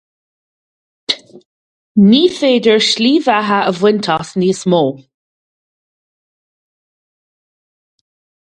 [2.13, 4.83] Ní féidir slí bheatha a bhaint as níos mó.